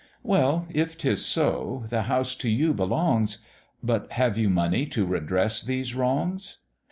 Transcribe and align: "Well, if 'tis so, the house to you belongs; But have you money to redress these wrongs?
"Well, 0.23 0.65
if 0.71 0.97
'tis 0.97 1.23
so, 1.23 1.83
the 1.89 2.01
house 2.01 2.33
to 2.37 2.49
you 2.49 2.73
belongs; 2.73 3.37
But 3.83 4.13
have 4.13 4.35
you 4.35 4.49
money 4.49 4.87
to 4.87 5.05
redress 5.05 5.61
these 5.61 5.93
wrongs? 5.93 6.57